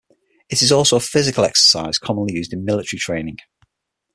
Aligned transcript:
It 0.49 0.63
is 0.63 0.71
also 0.71 0.95
a 0.95 0.99
physical 0.99 1.43
exercise 1.43 1.99
commonly 1.99 2.33
used 2.33 2.53
in 2.53 2.65
military 2.65 2.99
training. 2.99 3.37